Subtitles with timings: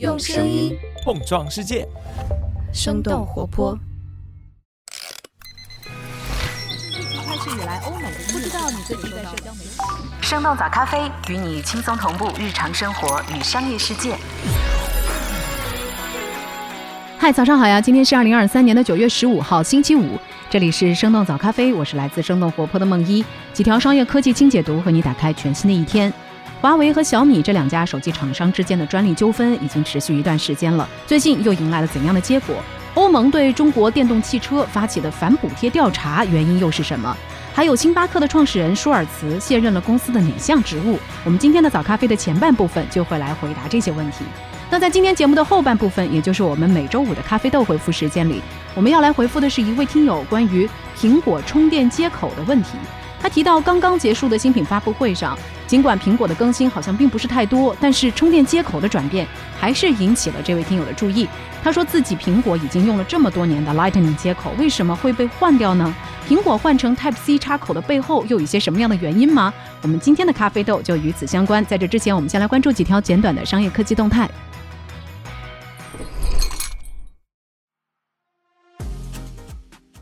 [0.00, 1.86] 用声音碰撞世界，
[2.72, 3.78] 生动活泼。
[7.24, 9.70] 开始以来，欧美不知道你最近在社交媒体。
[10.20, 14.16] 生动早咖啡与你轻松同步日常生活与商业世界。
[17.16, 17.80] 嗨，早上好呀！
[17.80, 20.18] 今天是二零二三年的九月十五号，星期五。
[20.50, 26.12] 这里是生动早咖啡，我是来自生动活泼的梦一，几条商业科技轻解读，和你打开全新的一天。
[26.64, 32.56] 华为和小米这两家手机厂商之间的专利纠纷已经持续一段时间了，最近又迎来了怎样的结果？
[32.94, 37.14] 欧盟对中国电动汽车发起的反补贴调查，原因又是什么？
[37.52, 40.98] 还有星巴克的创始人舒尔茨卸任了公司的哪项职务？
[41.22, 44.24] 我们今天的早咖啡的前半部分就会来回答这些问题。
[44.70, 48.40] 那在今天节目的后半部分，也就是我们每周五的咖啡豆回复时间里，
[48.74, 50.66] 我们要来回复的是一位听友关于
[50.98, 52.70] 苹果充电接口的问题。
[53.20, 59.26] 他提到，刚刚结束的新品发布会上，尽管苹果的更新好像并不是太多，但是充电接口的转变
[59.58, 61.26] 还是引起了这位听友的注意。
[61.62, 65.94] 他说自己苹果已经用了这么多年的 Lightning 接口，为什么会被换掉呢？
[66.28, 69.52] 苹果换成 Type C 插口的背后又有一些什么样的原因吗？
[69.82, 71.64] 我们今天的咖啡豆就与此相关。
[71.64, 74.30] 在这之前，我们先来关注几条简短的商业科技动态。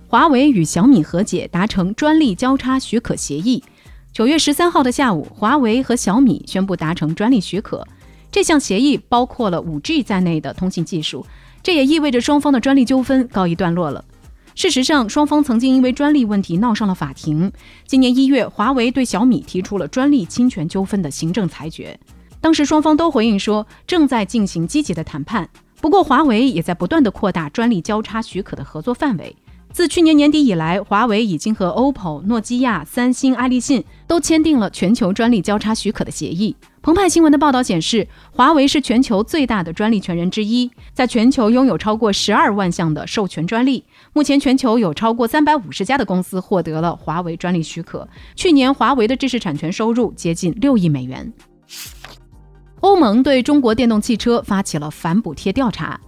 [0.09, 3.65] 华为与小米和解，达成专利交叉许可协议。
[4.13, 7.87] 九月十三号的下午，华为和小米宣布达成专利许可。
[8.31, 11.25] 这项协议包括了五 G 在内的通信技术，
[11.63, 14.05] 这也意味着双方的专利纠纷告一段落了。
[14.55, 17.51] 事实上，双方曾经因为专利问题闹上了法庭。
[17.87, 21.99] 今年一月，华为对小米提出了专利侵权纠纷的行政裁决。
[22.39, 25.49] 当时双方都回应说正在进行积极的谈判。
[25.81, 29.35] 不过，华为也在不断的扩大专利交叉许可的合作范围。
[29.73, 36.55] 自去年年底以来，华为已经和 OPPO、诺基亚、三星、爱立信都签订了全球专利交叉许可的协议。
[36.83, 43.83] 澎湃新闻的报道显示，华为是全球最大的专利权人之一，在全球拥有超过十二万项的授权专利。
[44.13, 48.07] 目前，全球有超过三百五十家的公司获得了华为专利许可。
[48.37, 51.33] 去年，华为的知识产权收入接近六亿美元。
[52.81, 55.99] 欧盟对中国电动汽车发起了反补贴调查。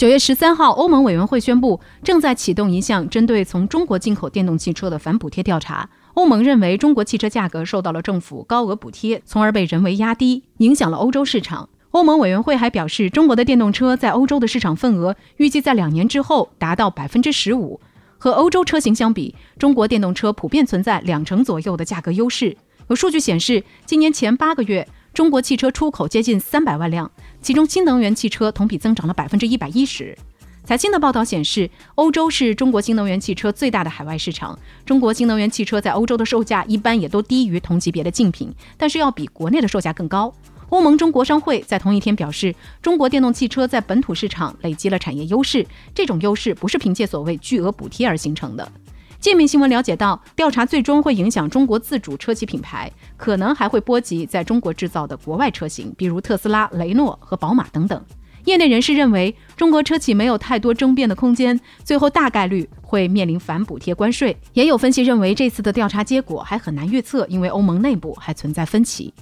[0.00, 5.90] 九月十三号，欧盟委员会宣布正在启动一项针对从中国进口电动汽车的反补贴调查。
[6.14, 11.68] 欧盟认为中国汽车价格受到了政府高额补贴，从而被人为压低，影响了欧洲市场。
[11.90, 17.78] 欧盟委员会还表示，中国的电动车在欧洲的市场份额预计在两年之后达到百分之十五。
[18.16, 22.56] 和欧洲车型相比，中国电动车普遍存在两成左右的价格优势。
[22.88, 24.88] 有数据显示，今年前八个月。
[25.12, 27.10] 中国汽车出口接近三百万辆，
[27.42, 30.16] 其中新能源汽车同比增长了百分之一百一十。
[30.62, 34.56] 财新的报道显示，欧洲是中国新能源汽车最大的海外市场。
[34.84, 40.32] 中国新能源汽车在欧洲的售价一般也都低于同级别的竞品，但是要比国内的售价更高。
[40.68, 48.70] 欧盟中国商会在同一天表示，中国电动汽车在本土市场累积了产业优势，这种优势不是凭借所谓巨额补贴而形成的。
[49.20, 58.02] 界面新闻了解到，调查最终会影响中国自主车企品牌，可能还会波及在中国制造的国外车型，比如特斯拉、雷诺和宝马等等。
[58.46, 64.34] 业内人士认为，中国车企没有太多争辩的空间，最后大概率会面临反补贴关税。
[64.54, 69.12] 也有分析认为，这次的调查结果还很难预测，因为欧盟内部还存在分歧。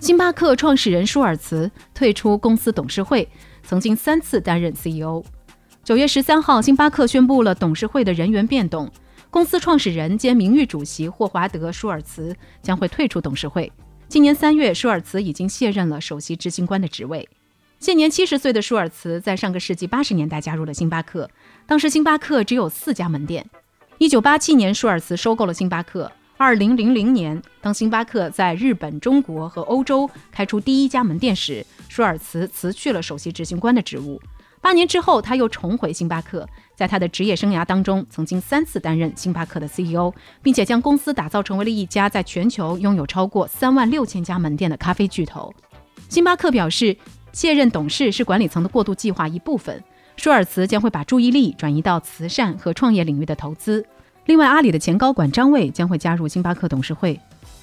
[0.00, 3.28] 星巴克创始人舒尔茨退出公司董事会，
[3.62, 5.22] 曾经三次担任 CEO。
[5.88, 8.92] 九月十三号，星巴克宣布了董事会的人员变动，
[9.30, 13.72] 公司创始人兼名誉主席霍华德·舒尔茨将会退出董事会。
[14.06, 17.26] 今年三月，舒尔茨已经卸任了首席执行官的职位。
[17.80, 21.30] 现年七十岁的舒尔茨在上个世纪八十年代加入了星巴克，
[21.66, 23.48] 当时星巴克只有四家门店。
[23.96, 26.12] 一九八七年，舒尔茨收购了星巴克。
[26.36, 34.20] 二零零零年，当星巴克在日本、中国和欧洲开出第一家门店时，舒尔茨辞去了首席执行官的职务。
[34.60, 36.46] 八年之后，他又重回星巴克。
[36.74, 45.52] 在他的职业生涯当中，曾经三次担任星巴克的 CEO，并且将公司打造成为了一家在全球拥有超过三万六千家门店的咖啡巨头。
[46.08, 46.96] 星巴克表示，
[47.32, 49.82] 卸任董事是管理层的过渡计划一部分。
[50.16, 53.84] 舒尔茨将会把注意力转移到慈善和创业领域的投资。
[54.26, 57.18] 另外，阿里的前高管张卫将会加入星巴克董事会。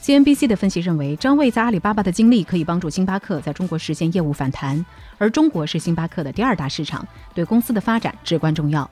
[0.06, 4.86] CNBC 的分析认为，张卫在阿里巴巴的经历可以帮助星巴克在中国实现业务反弹，
[5.18, 7.04] 而中国是星巴克的第二大市场，
[7.34, 8.88] 对公司的发展至关重要。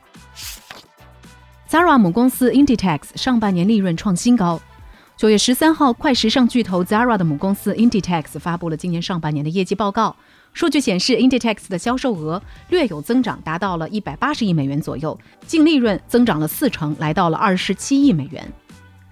[1.69, 4.59] Zara 母公司 Inditex 上半年利润创新高。
[5.15, 10.15] 九月十三号，快时尚巨头 Zara 的母公司 Inditex 发布了今年上半年的业绩报告。
[10.51, 18.51] 数据显示，Inditex 的销售额略有增长，达到了一百八十亿美元左右，净利润增长了四成，来到了二十七亿美元。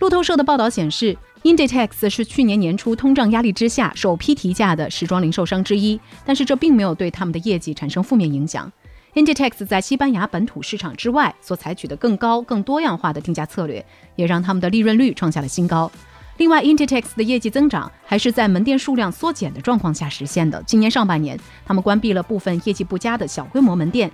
[0.01, 8.71] 路透社的报道显示，Inditex 是去年年初通胀压力之下首批提价的时装零售商之一，但是这并没有对他们的业绩产生负面影响。
[9.13, 15.91] Inditex 在西班牙本土市场之外所采取的更高、更多样化的定价策略，也让他们的利润率创下了新高。
[16.37, 20.63] 另外，Inditex 的业绩增长还是在门店数量缩减的状况下实现的。
[20.65, 24.09] 今年上半年，他们关闭了部分业绩不佳的小规模门店。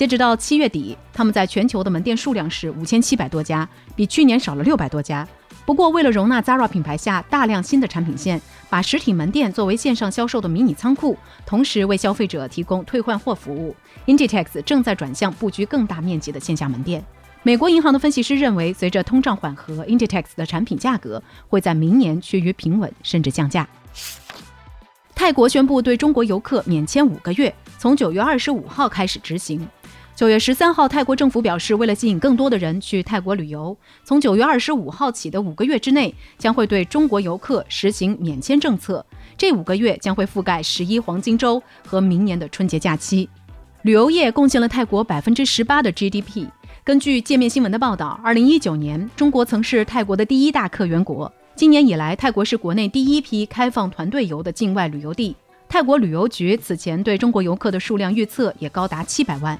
[0.00, 5.28] 截止到七月底，他们在全球的门店数量是五千七百多家，比去年少了六百多家。
[5.66, 13.76] 不过，为了容纳 Zara 品牌下大量新的产品线，把实体门店作为线上销售的迷你仓库，同时为消费者提供退换货服务
[14.06, 17.04] ，Inditex 正在转向布局更大面积的线下门店。
[17.42, 23.68] 美国银行的分析师认为，随着通胀缓和，Inditex 的产品价格会在明年趋于平稳，甚至降价。
[25.14, 29.68] 泰国宣布对中国游客免签五个月，从九月二十五号开始执行。
[30.20, 33.74] 九月十三号，泰国政府表示，为了吸引更多的人去泰国旅游，
[34.04, 39.02] 从九月二十五号起的五个月之内，将会对中国游客实行免签政策。
[39.38, 43.26] 这五个月将会覆盖十一黄金周和明年的春节假期。
[43.80, 46.46] 旅游业贡献了泰国百分之十八的 GDP。
[46.84, 51.32] 根据界面新闻的报道，二零一九年，中国曾是泰国的第一大客源国。
[51.56, 55.34] 今年以来，泰国是国内第一批开放团队游的境外旅游地。
[55.66, 59.58] 泰国旅游局此前对中国游客的数量预测也高达七百万。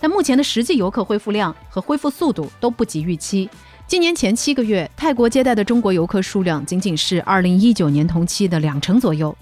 [0.00, 3.48] 但目前的实际游客恢复量和恢复速度都不及预期。
[3.86, 9.36] 今年前七个月，泰国接待的中国游客数量仅仅是2019年同期的两成左右。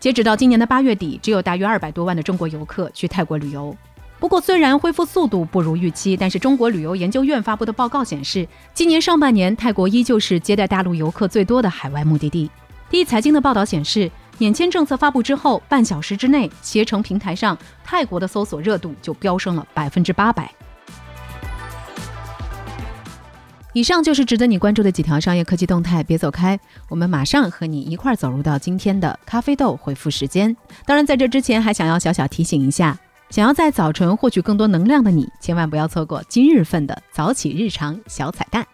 [0.00, 3.74] 截止到今年的八月底，只有大约二百多万的中国游客去泰国旅游。
[4.18, 12.50] 不过，虽然恢复速度不如预期，但是中国旅游研究院发布的报告显示，今年上半年泰国依旧是接待大陆游客最多的海外目的地。
[12.90, 14.10] 第一财经的报道显示。
[14.38, 20.50] 免签政策发布之后，半小时之内，携程平台上泰国的搜索热度就飙升了百分之八百。
[23.72, 26.56] 以上就是值得你关注的几条商业科技动态，别走开，
[26.88, 30.56] 我们马上和你一块儿走入到今天的咖啡豆回复时间。
[30.86, 32.96] 当然，在这之前还想要小小提醒一下，
[33.30, 38.64] 想要在早晨获取更多能量的你，千万不要错过今日份的早起日常小彩蛋。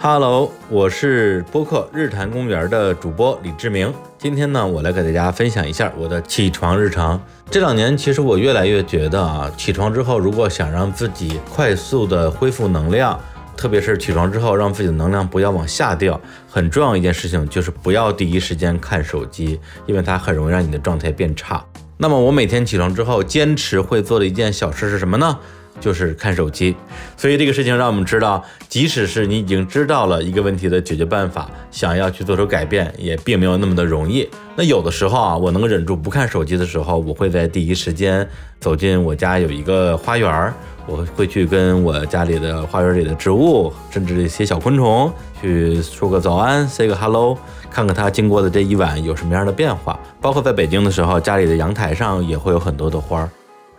[0.00, 3.92] Hello，我是播客日坛公园的主播李志明。
[4.16, 7.20] 今天呢，我来给大家分享一下我的起床日常。
[7.50, 13.18] 这两年，其实我越来越觉得啊，起床之后，如果想让自己快速的恢复能量，
[13.56, 16.18] 特别是起床之后让自己的能量不要往下掉，
[16.48, 21.64] 很重要一件事情就是不要第一时间看手机，因为它很容易让你的状态变差。
[21.96, 25.36] 那么我每天起床之后坚持会做的一件小事是什么呢？
[25.80, 26.74] 就是看手机，
[27.16, 34.28] 所以这个事情让我们知道，即使是你已经知道了一个问题的解决办法，想要去做出改变，也并没有那么的容易。
[34.56, 38.28] 那有的时候啊，我能够忍住不看手机的时候，我会在第一时间
[38.58, 40.52] 走进我家有一个花园，
[40.86, 47.38] 我会去跟我家里的花园里的植物，甚至一些小昆虫去说个早安，say 个 hello，
[47.70, 49.98] 看看它经过的这一晚有什么样的变化。
[50.20, 53.30] 包括在北京的时候，家里的阳台上也会有很多的花儿。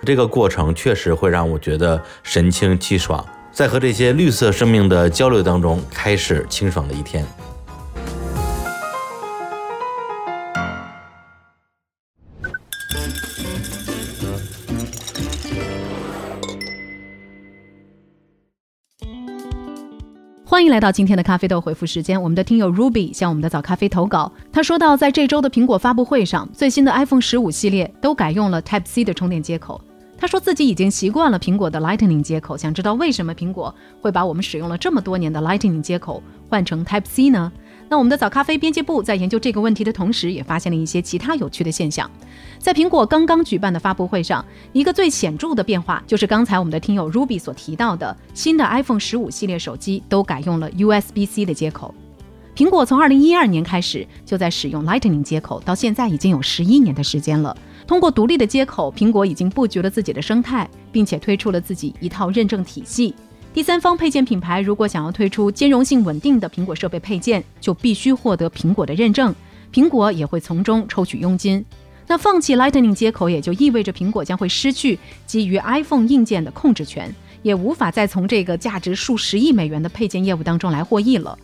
[0.05, 7.25] 这个过程确实会让我觉得神清气爽，在和这些绿色生命的交流当中，开始清爽的一天。
[20.45, 22.21] 欢迎来到今天的咖啡豆回复时间。
[22.21, 29.79] 我们的听友 Ruby 向我们的早咖啡投稿，他说到，在这周的苹果发布会上，最新的 iPhone 十五系列都改用了 Type C 的充电接口。
[30.19, 37.49] 他说自己已经习惯了苹果的 Lightning 接口，想知道为什么苹果会把我们使用了这么多年的 Lightning 接口换成 Type C 呢？
[37.87, 42.11] 那我们的早咖啡编辑部在研究这个问题的同时，也发现了一些其他有趣的现象。
[42.59, 51.95] 在苹果刚刚举办的发布会上，一个最显著的变化就是刚才我们的听友 Ruby 所提到的，新的 iPhone 十五系列手机都改用了 USB-C 的接口。
[52.55, 57.55] 苹果从2012年开始就在使用 Lightning 接口，到现在已经有十一年的时间了。
[57.89, 63.15] 通过独立的接口，苹果已经布局了自己的生态，并且推出了自己一套认证体系。
[63.51, 69.33] 第三方配件品牌如果想要推出兼容性稳定的苹果设备配件，就必须获得苹果的认证，
[69.73, 71.65] 苹果也会从中抽取佣金。
[72.05, 81.35] 那放弃 Lightning 接口，也就意味着苹果将会失去基于 iPhone 硬件的控制权，也无法再从这个价值数十亿美元的配件业务当中来获益了。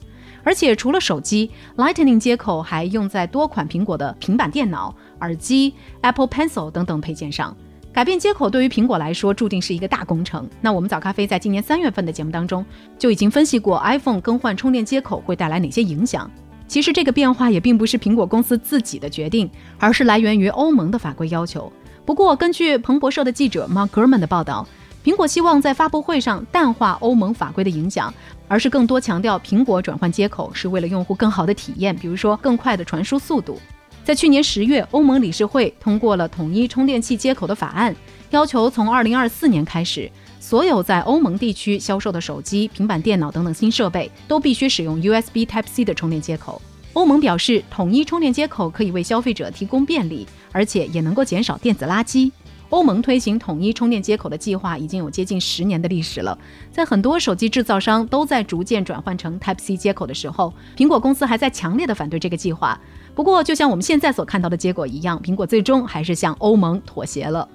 [0.45, 4.95] 而且除了手机，Lightning 接口还用在多款苹果的平板电脑。
[5.21, 7.55] 耳机、Apple Pencil 等等配件上，
[7.91, 10.47] 改变接口对于苹果来说注定是一个大工程。
[10.61, 12.63] 那我们早咖啡在今年三月份的节目当中
[12.99, 16.29] 就已经分析过 iPhone 更换充电接口会带来哪些影响。
[16.67, 19.49] 其实这个变化也并不是苹果公司自己的决定，
[19.79, 21.71] 而是来源于欧盟的法规要求。
[22.05, 24.67] 不过，根据彭博社的记者 Mark Gurman 的报道，
[25.05, 28.11] 苹果希望在发布会上淡化欧盟法规的影响，
[28.47, 33.61] 而是更多强调苹果转换接口是为了用户更好的体验，比如说更快的传输速度。
[34.03, 37.95] 在去年十月，欧盟理事会通过了统一充电器接口的法案，
[38.31, 40.09] 要求从二零二四年开始，
[40.39, 46.59] 所有在欧盟地区销售的手机、平板电脑等等新设备都必须使用 USB Type-C 的充电接口。
[46.93, 52.31] 欧盟表示，统一充电接口可以为消费者提供便利，而且也能够减少电子垃圾。
[52.69, 56.37] 欧盟推行统一充电接口的计划已经有接近十年的历史了。
[56.71, 62.79] 在很多手机制造商都在逐渐转换成 Type-C 接口的时候，苹果公司还在强烈的反对这个计划。
[63.13, 67.47] 不过，就像我们现在所看到的结果一样，苹果最终还是向欧盟妥协了。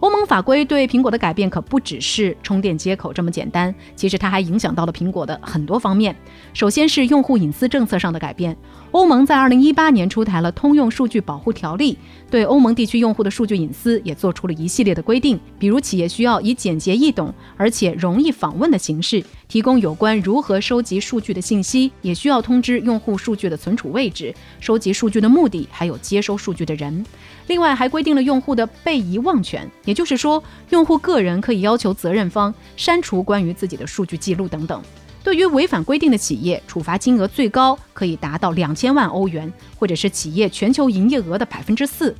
[0.00, 6.14] 欧盟法规对苹果的改变可不只是充电接口这么简单，其实它还影响到了苹果的很多方面。
[6.52, 8.56] 首先是用户隐私政策上的改变。
[8.94, 11.98] 欧盟在二零一八年出台了通用数据保护条例，
[12.30, 15.36] 对欧盟地区用户的数据隐私也做出了一系列的规定。
[15.58, 27.04] 比如，企业需要以简洁易懂而且容易访问的形式提供有关如何收集数据的信息，也需要通知用户数据的存储位置、收集数据的目的，还有接收数据的人。
[27.48, 34.80] 另外，还规定了用户的被遗忘权，也就是说，用户个人可以要求责任方删除关于自己的数据记录等等。
[35.24, 42.14] 对于违反规定的企业，处罚金额最高可以达到两千万欧元，或者是企业全球营业额的百分之四。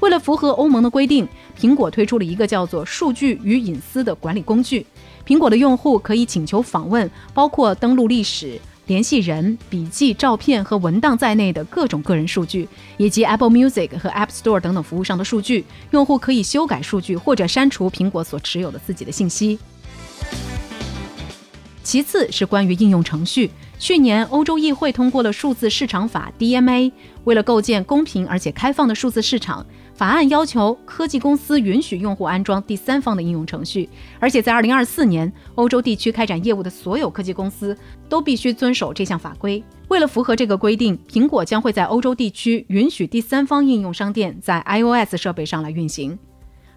[0.00, 1.26] 为了符合欧盟的规定，
[1.58, 4.84] 苹果推出了一个叫做“数据与隐私”的管理工具。
[5.26, 15.64] 苹果的用户可以请求访问包括登录历史、联系人、笔记、照片和文档在内的各种个人数据，以及 Apple Music 和 App Store 等等服务上的数据。
[15.92, 19.58] 用户可以修改数据或者删除苹果所持有的自己的信息。
[21.84, 23.50] 其次是关于应用程序。
[23.78, 26.90] 去年，欧洲议会通过了数字市场法 （DMA）。
[27.24, 29.64] 为了构建公平而且开放的数字市场，
[29.94, 33.88] 法案要求科技公司允许用户安装第三方的应用程序，
[34.18, 37.76] 而且在2024年，欧洲地区开展业务的所有科技公司
[38.08, 39.62] 都必须遵守这项法规。
[39.88, 46.18] 为了符合这个规定，苹果将会在欧洲地区允许第三方应用商店在 iOS 设备上来运行。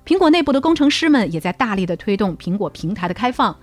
[0.06, 3.56] 苹果内部的工程师们也在大力的推动苹果平台的开放。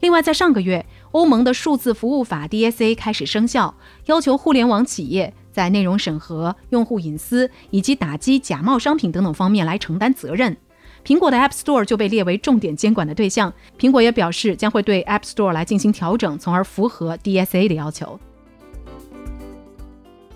[0.00, 3.74] 另外，在上个月，欧盟的数字服务法 DSA 开始生效，
[4.06, 10.56] 要求互联网企业在内容审核、用户隐私以及打击假冒商品等等方面来承担责任。
[11.04, 13.52] 苹果的 App Store 就被列为重点监管的对象。
[13.78, 18.18] 苹果也表示将会对 App Store 来进行调整，从而符合 DSA 的要求。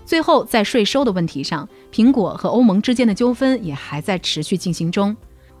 [0.05, 5.15] 最后，在税收的问题上，苹果和欧盟之间的纠纷也还在持续进行中。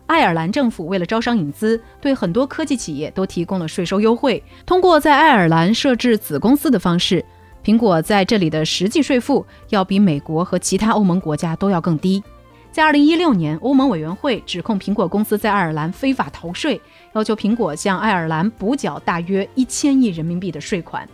[0.07, 4.41] 爱尔兰政府为了招商引资，对很多科技企业都提供了税收优惠。
[4.65, 7.23] 通过在爱尔兰设置子公司的方式，
[7.63, 12.23] 苹果在这里的实际税负要比美国和其他欧盟国家都要更低。
[12.71, 16.79] 在2016年，欧盟委员会指控苹果公司在爱尔兰非法逃税，
[17.13, 21.07] 要求苹果向爱尔兰补缴大约一千亿人民币的税款。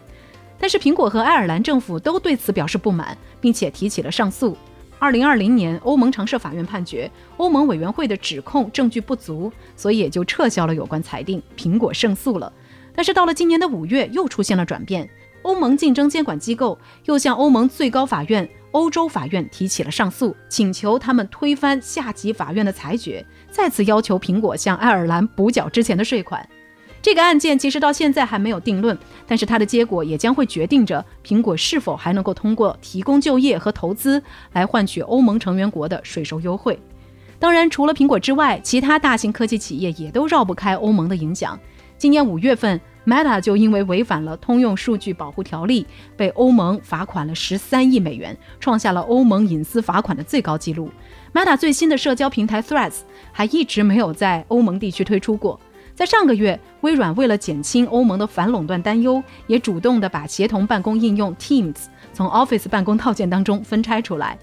[0.60, 4.58] 但是，苹果和爱尔兰政府都对此表示不满，并且提起了上诉。
[5.02, 12.54] 二零二零年，欧盟常设法院判决欧盟委员会的指控证据不足，所以也就撤销了有关裁定，苹果胜诉了。
[12.94, 15.10] 但是到了今年的五月，又出现了转变，
[15.42, 26.48] 欧盟竞争监管机构又向欧盟最高法院、欧洲法院提起了上诉，请求他们推翻下级法院的裁决，再次要求苹果向爱尔兰补缴之前的税款。
[27.02, 34.22] 这个案件其实到现在还没有定论，但是它的结果也将会决定着苹果是否还能够通过提供就业和投资
[34.54, 36.80] 来换取欧盟成员国的税收优惠。
[37.40, 41.60] 当然，除了苹果之外，其他大型科技企业也都绕不开欧盟的影响。
[41.98, 50.92] 今年五月份，Meta 就因为违反了通用数据保护条例，被欧盟罚款了十三亿美元，创下了欧盟隐私罚款的最高纪录。
[51.34, 53.00] Meta 最新的社交平台 Threads
[53.32, 55.60] 还一直没有在欧盟地区推出过。
[55.94, 61.76] 在上个月，微软为了减轻欧盟的反垄断担忧，也主动的把协同办公应用 Teams
[62.14, 64.38] 从 Office 办公套件当中分拆出来。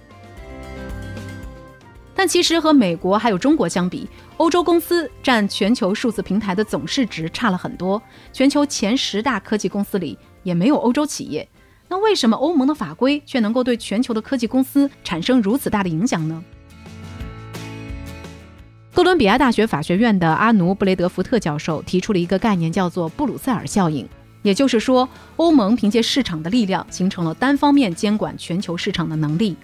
[2.14, 8.02] 但其实和美国还有中国相比，欧洲公司占全球数字平台的总市值差了很多。
[8.32, 11.48] 全球前十大科技公司里也没有欧洲企业。
[11.88, 16.42] 那为什么欧盟的法规却能够对全球的科技公司产生如此大的影响呢？
[18.98, 24.04] 哥伦比亚大学法学院的阿努布雷德福特教授提出了一个概念，叫做布鲁塞尔效应。
[24.42, 29.56] 也就是说，欧盟凭借市场的力量，形成了单方面监管全球市场的能力。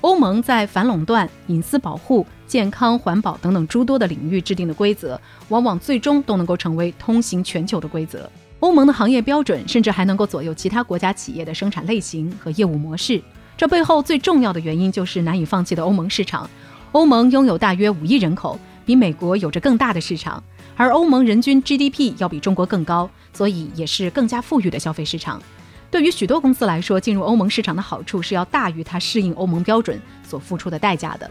[0.00, 5.16] 欧盟在反垄断、隐私保护、健康、环保等等诸多的领域制定的规则，
[5.50, 8.28] 往往最终都能够成为通行全球的规则。
[8.58, 13.22] 欧盟的行业标准，甚至还能够左右其他国家企业的生产类型和业务模式。
[13.56, 16.50] 这背后最重要的原因，就是难以放弃的欧盟市场。
[16.90, 18.58] 欧盟拥有大约五亿人口，
[18.90, 20.42] 比美国有着更大的市场，
[20.74, 25.40] 而欧盟人均 GDP 要比中国更高，所以也是更加富裕的消费市场。
[25.92, 31.30] 对于许多公司来说，进入欧盟市场的好处是要大于它适应欧盟标准所付出的代价的。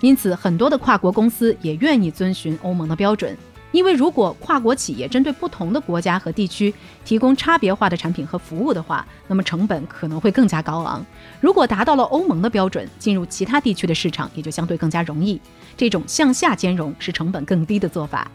[0.00, 3.36] 因此，很多的跨国公司也愿意遵循欧盟的标准。
[3.74, 6.72] 因为如果跨国企业针对不同的国家和地区
[7.04, 11.04] 提供差别化的产品和服务的话，那么成本可能会更加高昂。
[11.40, 15.40] 如果达到了欧盟的标准，进入其他地区的市场也就相对更加容易。
[15.76, 18.30] 这种向下兼容是成本更低的做法。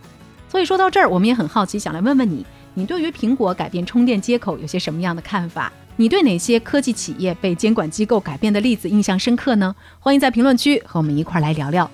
[0.49, 5.71] 所以说到这儿，我们也很好奇，想来问问你，你对于苹果改变充电接口有些什么样的看法？
[5.95, 9.73] 你对哪些科技企业被监管机构改变的例子印象深刻呢？
[10.01, 11.89] 欢迎在评论区和我们一块儿来聊聊。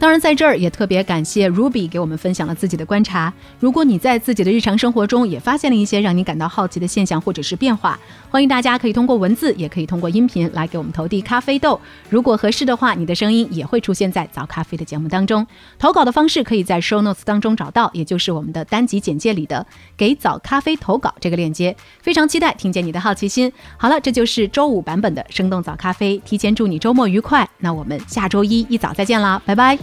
[0.00, 3.30] 当然，在这儿也特别感谢 Ruby 给我们分享了自己的观察。
[3.58, 7.98] 如果你在自己的日常生活中也发现了一些让你感到好奇的现象或者是变化，
[8.30, 11.78] 欢迎大家可以通过文字，也可以通过音频来给我们投递咖啡豆。
[12.08, 15.46] 如果合适的话，你的声音也会出现在早咖啡的节目当中。
[15.78, 19.66] 投稿的方式可以在 Show Notes 当中找到，也就是我们的单集简介里的
[19.98, 21.76] “给早咖啡投稿”这个链接。
[22.00, 23.52] 非常期待听见你的好奇心。
[23.76, 27.46] 好了，这就是周五版本的生动早咖啡，提前祝你周末愉快。
[27.58, 29.78] 那我们下周一一早再见啦，拜拜。